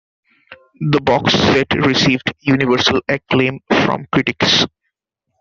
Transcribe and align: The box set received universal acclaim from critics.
The 0.89 0.99
box 0.99 1.31
set 1.33 1.71
received 1.75 2.33
universal 2.41 3.01
acclaim 3.07 3.59
from 3.69 4.07
critics. 4.11 4.65